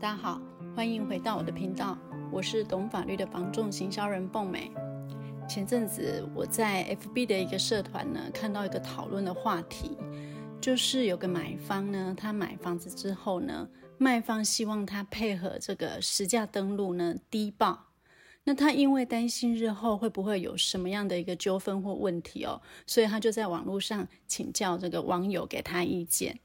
[0.00, 0.40] 大家好，
[0.74, 1.98] 欢迎回到我的频道，
[2.32, 4.72] 我是懂法律的房仲行销人凤美。
[5.46, 9.98] 前阵子我在 FB 的一个社团呢，看到一个讨论的话题，
[10.58, 13.68] 就是有个买方呢，他买房子之后呢，
[13.98, 17.88] 卖方希望他配合这个实价登录呢低报。
[18.44, 26.40] 那他因为担心日后会不会有什么样的一个纠纷或问题哦，所以他就在网络上请教这个网友给他意见。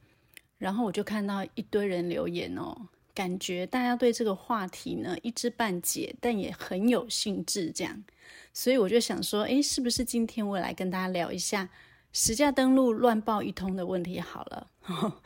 [0.58, 2.76] 然后我就看到一堆人留言哦。
[3.16, 8.04] 感觉大家对这个话题呢一知半解，但也很有兴致，这样，
[8.52, 11.70] 所以我就想说，诶，是不是今天我来跟大家聊一下
[12.12, 14.70] 实价登录乱报一通的问题好了？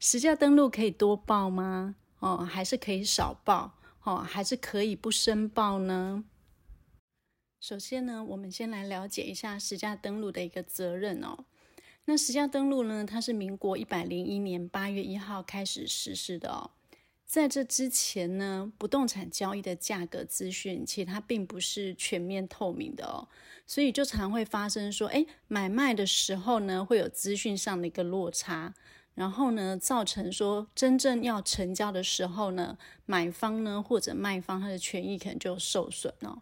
[0.00, 1.96] 实价登录可以多报吗？
[2.20, 3.74] 哦，还是可以少报？
[4.04, 6.24] 哦，还是可以不申报呢？
[7.60, 11.44] 首先呢，我们先来了解一下实价登录的一个责任哦。
[12.06, 16.70] 那实价登录呢，它是民国一百零一年八月一号开始实施的哦。
[17.34, 23.26] 在这之前呢，不动产交易的价格资讯其实它并不是全面透明的哦，
[23.66, 28.72] 所以就常会发生说，哎，买卖的时候呢，会有资讯上的一个落差，
[29.16, 36.40] 然后呢，造成说真正要成交的时候呢，买方呢或者卖方他的权益可能就受损哦。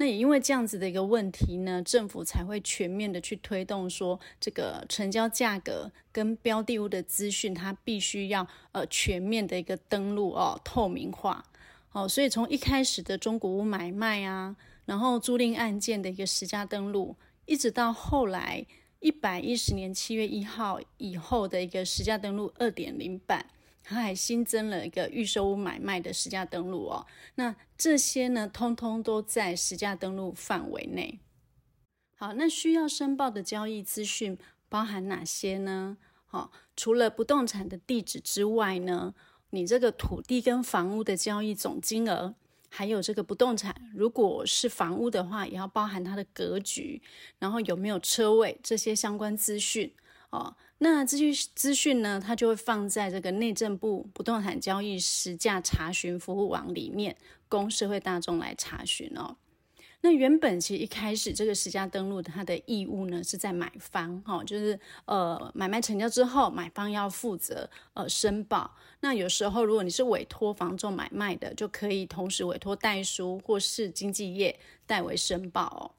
[0.00, 11.44] 那也因为这样子的一个问题呢，政府才会全面的去推动说，这个成交价格跟标的物的资讯，它必须要呃全面的一个登录哦，透明化
[11.92, 12.08] 哦。
[12.08, 17.14] 所以从一开始的中古屋买卖啊，然后租赁案件的一个实价登录，
[17.44, 18.64] 一直到后来
[19.00, 23.44] 一百一十年七月一号以后的一个实价登录二点零版。
[23.82, 31.18] 它还新增了一个预售屋买卖的实价登录哦，那这些呢，通通都在实价登录范围内。
[32.14, 35.96] 好，那需要申报的交易资讯包含哪些呢？
[36.26, 39.14] 好，除了不动产的地址之外呢，
[39.50, 42.34] 你这个土地跟房屋的交易总金额，
[42.68, 47.02] 还有这个不动产，如果是房屋的话，也要包含它的格局，
[47.38, 49.92] 然后有没有车位这些相关资讯。
[50.30, 57.14] 哦，那这些资讯呢，它就会放在这个内政部不动产交易实价查询服务网里面，
[57.50, 59.36] 供社会大众来查询哦。
[60.00, 68.74] 那原本其实一开始这个实价登录它的义务呢，是在买方，哈、哦，就是呃买卖成交之后，买方要负责呃申报。
[69.00, 75.92] 那有时候如果你是委托房仲买卖的，就可以同时委托代书或是经纪业代为申报哦。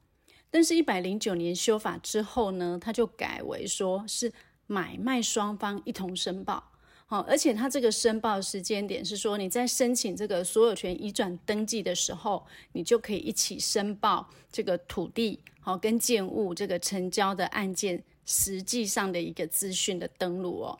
[0.50, 4.30] 但是，一百零九年修法之后呢，它就改为说是
[4.66, 6.62] 买卖双方一同申报，
[7.06, 20.78] 好，而且它这个申报时间点是说，你在申请这个所有权移转登记的时候，你就可以一起申报这个土地，好，跟建物这个成交的案件实际上的一个资讯的登录哦。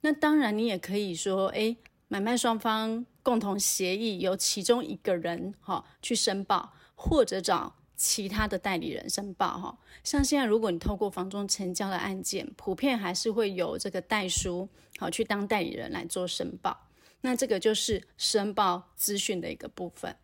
[0.00, 1.76] 那当然，你也可以说，诶，
[2.08, 7.74] 买卖双方共同协议，由其中一个人哈去申报，或者找。
[7.96, 14.68] 其他的代理人申报哈，像现在如果你透过房仲成交的案件，普遍还是会有这个代书
[14.98, 16.88] 好去当代理人来做申报，
[17.22, 20.14] 那这个就是申报资讯的一个部分。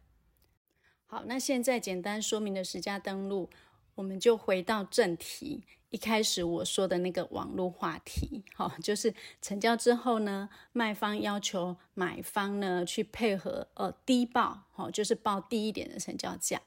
[1.06, 3.49] 好，那现在简单说明的实价登录，
[3.94, 16.60] 我们就回到正题，一开始我说的那个网络话题，好，就是成交之后呢，卖方要求买方呢去配合呃低报，好，就是报低一点的成交价。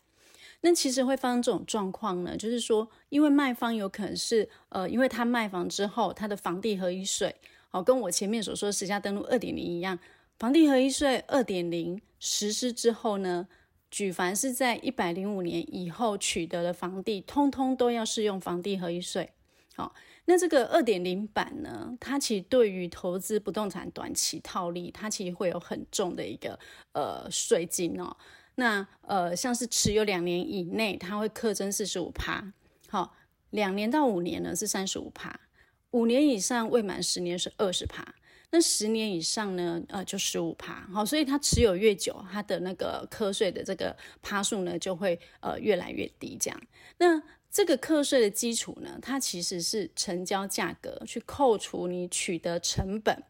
[0.65, 7.35] 那其实会发生这种状况呢，就是说，因为卖方有可能是呃，因为他卖房之后，他的房地合一税，
[7.69, 9.99] 哦，跟我前面所说的实价登录二点零一样，
[10.39, 13.47] 房地合一税二点零实施之后呢，
[13.91, 19.29] 举凡是在一百零五年以后取得的房地，通通都要适用房地合一税。
[19.75, 19.93] 好，
[20.25, 26.57] 那这个二点零版呢，它其实对于投资不动产短期套利，它其实会有很重的一个
[26.93, 28.17] 呃税金哦。
[28.55, 32.53] 那呃，像是持有两年以内，它会课征四十五趴。
[32.87, 33.15] 好，
[33.49, 35.39] 两年到五年呢是三十五趴，
[35.91, 38.15] 五年以上未满十年是二十趴，
[38.51, 40.87] 那十年以上呢，呃，就十五趴。
[40.93, 46.37] 好，所以它持有越久，它的那个课税的这个趴数呢就会呃越来越低。
[46.39, 46.61] 这样，
[46.97, 47.21] 那
[47.51, 53.23] 这个课税的基础呢，它其实是成交价格去扣除你取得成本。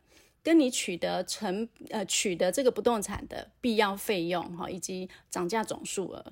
[0.46, 6.24] 跟你取得成呃取得这个不动产的必要费用哈，以及涨价总数额，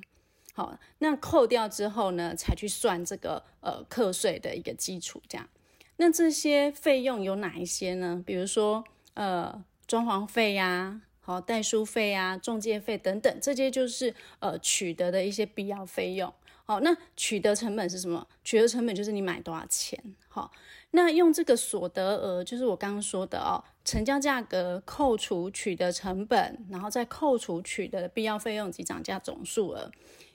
[0.54, 5.50] 好，那扣掉之后呢，才去算这个呃课税的一个基础，这样。
[5.98, 8.22] 那这些费用有哪一些呢？
[8.24, 8.84] 比如说
[9.16, 16.32] 呃装潢费呀，好代书费呀、中介费等等，这些就是呃取得的一些必要费用。
[16.66, 18.28] 好，那取得成本是什么？
[18.44, 20.00] 取得成本就是你买多少钱。
[20.30, 20.52] 好，
[20.96, 29.92] 那用这个所得额，就是我刚刚说的哦，成交价格扣除取得成本，然后再扣除取得的必要费用及涨价总数额，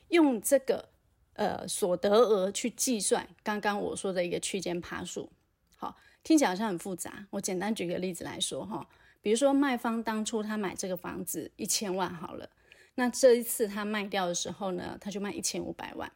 [0.09, 0.89] 用这个
[1.35, 5.31] 呃所得额去计算刚刚我说的一个区间趴数。
[5.77, 7.25] 好，听起来好像很复杂。
[7.31, 8.85] 我简单举个例子来说哈，
[9.23, 12.51] 比如说卖方当初他买这个房子一千万好了，
[12.97, 16.11] 那这一次他卖掉的时候呢，他就卖一千五百万。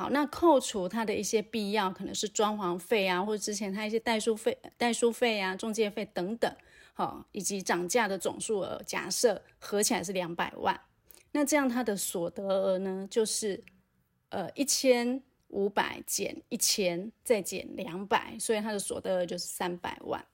[0.00, 6.50] 好，那扣除他的一些必要，可能是装潢费啊，或者之前他一些代书费、代书费啊、中介费等等，
[6.94, 10.80] 好，以及涨价的总数额，假设合起来是两百万，
[11.32, 13.62] 那这样他的所得额呢，就是
[14.30, 20.24] 呃一千五百减一千再减两百，所以他的所得额就是三百万。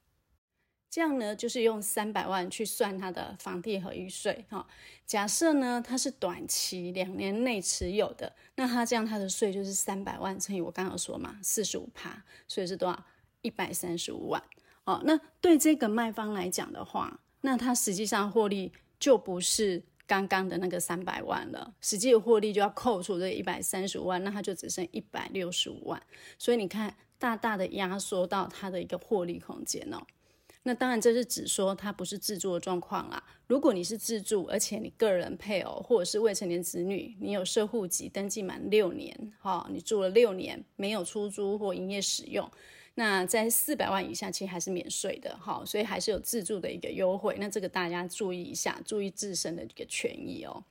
[0.96, 4.66] 这样呢，就是用三百万去算他的房地合一税哈。
[5.04, 13.04] 假设呢，他是短期两年内持有的，那他这样他的税就是三百万乘以我刚刚说嘛，四十五趴，所以是多少？
[13.42, 14.42] 一百三十五万。
[14.84, 26.02] 哦，那对这个卖方来讲的话，那他实际上获利就不是刚刚的那个三百万了，实际的获利就要扣除这一百三十五万，那他就只剩一百六十五万。
[26.38, 30.00] 所以你看，大大的压缩到他的一个获利空间哦。
[30.68, 33.22] 那当然，这是指说他不是自住的状况啦。
[33.46, 42.50] 如果你是自住，而且你个人配偶或者是未成年子女，你有社户籍登记满六年，哈，你住了六年没有出租或营业使用，
[42.96, 47.36] 那在四百万以下其实还是免税的，哈，所以还是有自住的一个优惠。
[47.38, 50.64] 那这个大家注意一下，注意自身的一个权益哦。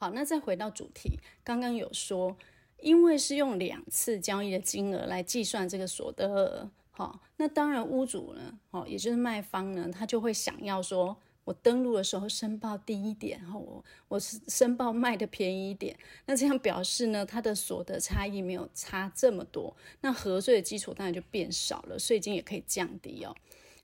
[0.00, 2.36] 好，那再回到主题，刚刚有说，
[2.80, 6.70] 因为是用两次交易的金额来计算这个所得额。
[6.98, 11.14] 好，那当然屋主呢，哦，也就是卖方呢，他就会想要说，
[11.44, 15.94] 我登录的时候申报低一点，哈，我我是申报卖的便宜一点，
[16.24, 23.36] 那这样表示呢，他的所得差异没有差这么多，那核税的基础当然就变少了，税金也可以降低哦。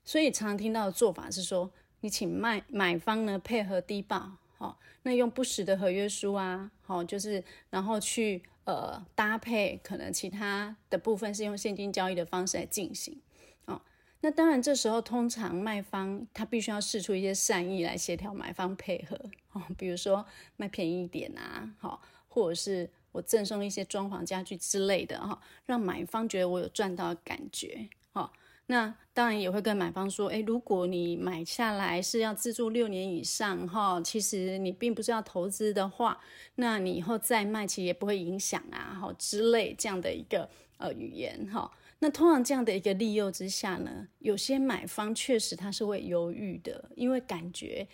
[0.03, 1.69] 所以常常听到的做法是说，
[1.99, 8.41] 你请卖买方呢配合低报，好，那用不实的合约书啊，好，就是然后去。
[8.65, 13.19] 呃，搭配可能其他的部分是用现金交易的方式来进行，
[13.65, 13.81] 哦，
[14.21, 19.19] 那当然这时候通常卖方他必须要试出一些善意来协调买方配合，
[19.51, 20.25] 哦，比如说
[20.55, 28.31] 卖便宜一点啊，好，或者是我赠送一些装潢家具之类的，哈，让买方觉得我有赚到的感觉，好。
[28.67, 36.17] 那当然也会跟买方说，诶，如果你买下来是要自住六年以上，哈，其实你并不是要投资的话，
[36.55, 41.69] 那你以后再卖其实也不会影响啊，哈之类这样的一个呃语言，哈。
[41.99, 47.85] 那通常这样的一个利诱之下呢，有些买方确实他是会犹豫的，因为感觉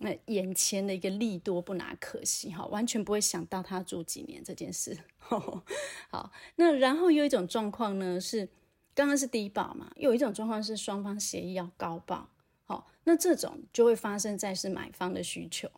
[0.00, 4.96] 那眼前的一个利多不拿可惜，哈，完全不会想到他住几年这件事。
[5.18, 8.46] 好，那然后有一种状况呢是。
[8.94, 12.28] 刚刚是低保嘛，有一种状况是双方协议要高保，
[12.64, 15.70] 好，那这种就会发生在是买方的需求，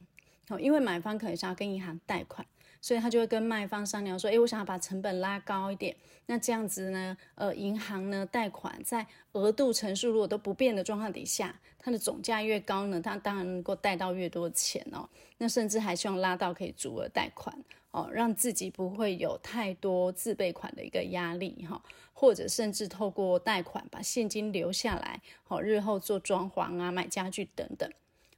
[0.49, 2.47] 好，因为买方可能想要跟银行贷款，
[2.81, 5.95] 所以他就会跟卖方商量说，诶，我想要把成本拉高一点，
[6.27, 17.57] 那这样子呢，呃，银行呢贷款在额度成数如果都不变的状况底下，它的总价越高呢，它当然能够贷到越多钱哦，那甚至还希望拉到可以足额贷款。
[17.93, 21.81] 哦，让自己不会有太多自备款的一个压力哈，
[22.15, 27.91] 或者甚至透过贷款把现金留下来，好，日后做装潢啊、买家具等等。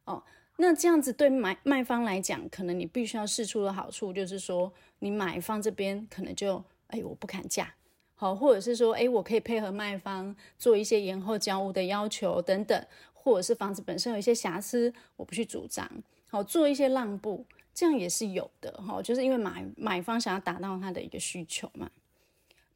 [0.07, 0.23] 哦，
[0.57, 7.73] 那这样子对买卖方来讲，可能你必须要试出的好处就是说，你买方这边可能就哎，我不砍价，
[8.17, 15.89] 好，或者是说哎，我可以配合卖方做一些延后交屋的要求等等，或者是房子本身有一些瑕疵，我不去主张，
[16.27, 17.47] 好，做一些让步。
[17.75, 21.91] 这样也是有的哈，就是因为买买方想要达到他的一个需求嘛。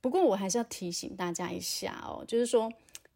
[0.00, 2.72] 不过我还是要提醒大家一下哦，就是说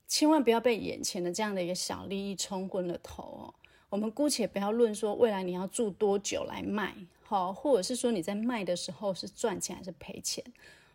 [0.06, 3.54] 千万不要被眼前的这样的一个小利益冲昏了头哦。
[3.88, 10.42] 我们姑且不要论说未来你要住多久来卖，好，或者是说你在卖的时候是赚钱还是赔钱，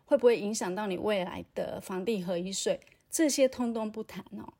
[0.06, 2.80] 会不会影响到你未来的房地合一税，
[3.10, 4.52] 这些通通不谈哦。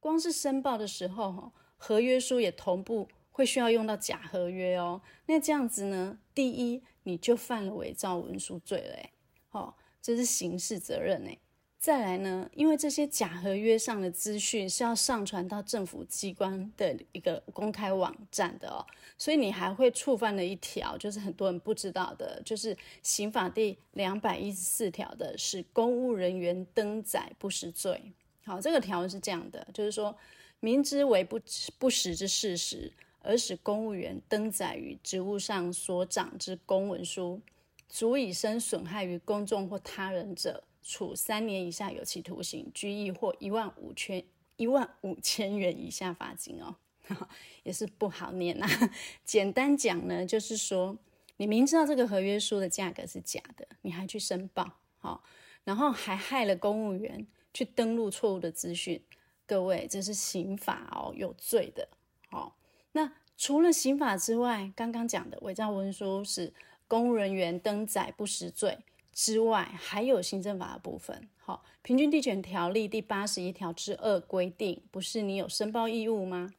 [0.00, 3.08] 光是申报的时候，合约书也同步。
[3.38, 6.18] 会需要用到假合约哦，那这样子呢？
[6.34, 9.12] 第一，你就犯了伪造文书罪了，哎，
[9.52, 11.38] 哦，这是刑事责任哎。
[11.78, 18.84] 再来呢，因为这些假合约上的资讯是要上传到政府机关的一个公开网站的哦，
[19.16, 28.12] 所以你还会触犯了一条，就是很多人不知道的，就是刑法第两百一十四条的是公务人员登载不实罪。
[28.44, 30.12] 好，这个条文是这样的，就是说
[30.58, 31.38] 明知为不
[31.78, 32.92] 不实之事实。
[33.20, 37.40] 而使公务员登载于职务上所长之公文书，
[37.88, 44.24] 足以生损害于公众或他人者，处三年以下有期徒刑、拘役或一万五千
[44.56, 46.76] 一万五千元以下罚金哦，
[47.64, 48.94] 也是不好念呐、啊。
[49.24, 50.96] 简单讲呢，就是说
[51.36, 55.22] 你明知道这个合约书的价格是假的，你还去申报，好，
[55.64, 59.02] 然后还害了公务员去登录错误的资讯，
[59.46, 61.88] 各位这是刑法哦，有罪的。
[62.30, 62.57] 好，
[62.98, 66.52] 那除了刑法之外，刚刚讲的伪造文书是
[66.88, 68.76] 公务人员登载不实罪。
[69.12, 71.28] 之外，还有行政法的部分。
[71.36, 76.50] 好，《平均地权条例》第八十一条之二规定，不是你有申报义务吗？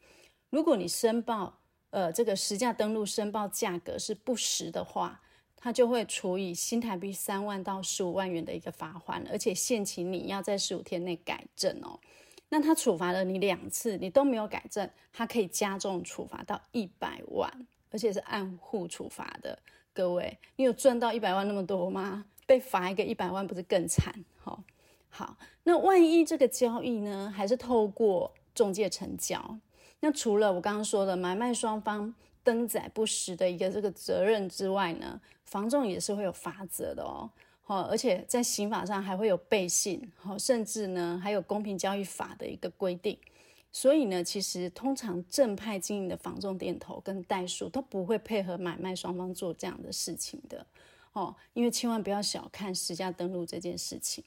[0.50, 5.22] 如果你申报，呃，这个实价登录申报价格是不实的话，
[5.58, 12.00] 它就会处以新台币三万到十五万元的一个罚款，而且限期你要在十五天内改正哦。
[12.50, 19.58] 那他处罚了你两次，你都没有改正，他可以加重处罚到一百万，而且是按户处罚的。
[19.94, 22.26] 各位，你有赚到一百万那么多吗？
[22.46, 24.14] 被罚一个一百万，不是更惨？
[24.38, 24.64] 好，
[25.10, 29.60] 好，那万一这个交易呢，还是透过中介成交？
[30.00, 37.30] 那除了我刚刚说的买卖双方登载不实的一个这个责任之外呢，房仲也是会有罚则的哦。
[37.70, 43.16] 哦，而且在刑法上还会有背信，好，甚至呢还有公平交易法的一个规定。
[43.72, 50.66] 所以呢，其实通常正派经营的房仲店头跟代数都不会配合买卖双方做这样的事情的。
[51.14, 54.24] 哦，因为千万不要小看实价登录这件事情。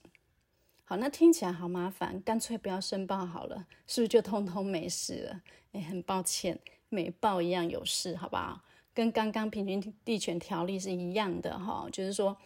[0.85, 5.43] 好，那听起来好麻烦，干脆不要申报好了，是不是就通通没事了？
[5.73, 6.57] 哎，很抱歉，
[6.89, 8.63] 没报一样有事，好不好？
[8.95, 12.37] 跟刚刚平均地权条例是一样的哈，就是说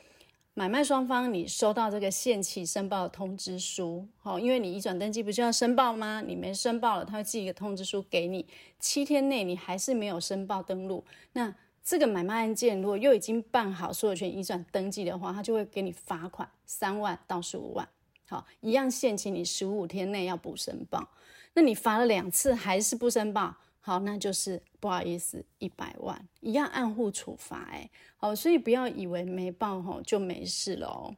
[0.59, 6.23] 买卖双方你收到这个限期申报通知书，好，因为你移转登记不就要申报吗？
[6.27, 8.47] 你没申报了，他会寄一个通知书给你，
[8.79, 11.55] 七天内你还是没有申报登录，那。
[11.89, 17.89] 这个买卖案件如果又已经办好所有权移转登记的话，他就会给你罚款三万到十五万。
[18.29, 21.09] 好，一样限期你十五天内要补申报。
[21.55, 23.55] 那你罚了两次还是不申报，
[23.87, 27.69] 好，那就是不好意思，一百万，一样按户处罚。
[27.71, 31.15] 哎，好，所以不要以为没报吼就没事了哦。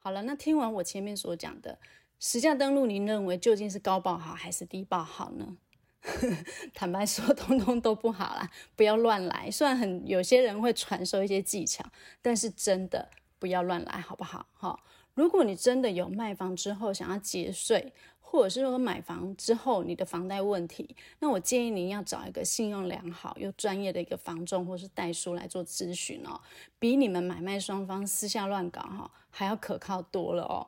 [0.00, 1.78] 好了，那听完我前面所讲的
[2.18, 5.56] 实价登录，您认为究竟是高报好还是低报好呢？
[6.74, 9.48] 坦白说，通通都不好啦，不要乱来。
[9.48, 11.84] 虽然很有些人会传授一些技巧，
[12.20, 13.08] 但是真的
[13.38, 14.44] 不要乱来，好不好？
[14.54, 14.76] 哈，
[15.14, 26.40] 如果你真的有卖房之后想要节税，或者是说买房之后你的房贷问题，那我建议您要找一个信用良好又专业的一个房仲或是代书来做咨询哦，
[26.80, 30.66] 比你们买卖双方私下乱搞哈还要可靠多了哦。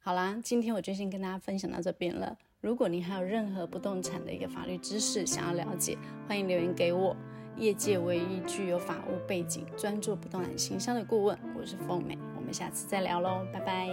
[0.00, 2.36] 好啦，今天我就先跟大家分享到这边了。
[2.60, 7.16] 如果您还有任何不动产的一个法律知识想要了解，欢迎留言给我。
[7.56, 12.18] 业界唯一具有法务背景、专注不动产行销的顾问，我是凤美。
[12.46, 13.88] 我们下次再聊喽，拜拜。